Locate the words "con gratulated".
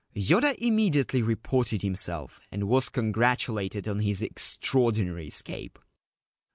2.89-3.87